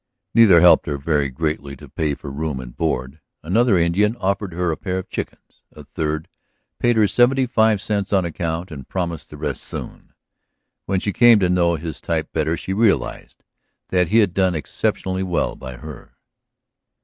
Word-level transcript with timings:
Neither 0.33 0.61
helped 0.61 0.87
her 0.87 0.97
very 0.97 1.29
greatly 1.29 1.75
to 1.75 1.87
pay 1.87 2.15
for 2.15 2.31
room 2.31 2.59
and 2.59 2.75
board. 2.75 3.21
Another 3.43 3.77
Indian 3.77 4.15
offered 4.15 4.51
her 4.51 4.71
a 4.71 4.75
pair 4.75 4.97
of 4.97 5.11
chickens; 5.11 5.61
a 5.73 5.83
third 5.83 6.27
paid 6.79 6.95
her 6.95 7.07
seventy 7.07 7.45
five 7.45 7.79
cents 7.79 8.11
on 8.11 8.25
account 8.25 8.71
and 8.71 8.89
promised 8.89 9.29
the 9.29 9.37
rest 9.37 9.61
soon. 9.63 10.13
When 10.87 10.99
she 10.99 11.13
came 11.13 11.37
to 11.37 11.49
know 11.49 11.75
his 11.75 12.01
type 12.01 12.33
better 12.33 12.57
she 12.57 12.73
realized 12.73 13.43
that 13.89 14.07
he 14.07 14.17
had 14.17 14.33
done 14.33 14.55
exceptionally 14.55 15.21
well 15.21 15.55
by 15.55 15.77
her. 15.77 16.15